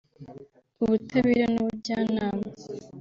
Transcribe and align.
ubutabera 0.83 1.45
n’ubujyanama 1.53 2.47